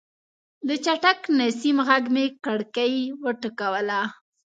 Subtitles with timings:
[0.67, 4.01] د چټک نسیم غږ مې کړکۍ وټکوله.